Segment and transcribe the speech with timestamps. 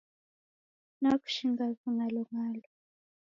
[1.01, 2.65] Nakushinga ving'alonga'lo.